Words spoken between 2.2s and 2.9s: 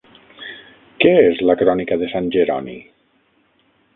Jeroni?